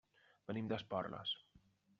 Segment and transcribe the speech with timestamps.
[0.51, 1.37] Venim d'Esporles.